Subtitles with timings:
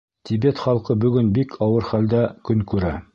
[0.27, 2.95] Тибет халҡы бөгөн бик ауыр хәлдә көн күрә.